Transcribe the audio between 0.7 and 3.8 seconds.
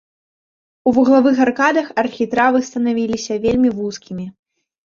У вуглавых аркадах архітравы станавіліся вельмі